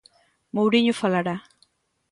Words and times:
Mouriño 0.55 0.93
falará. 1.01 1.35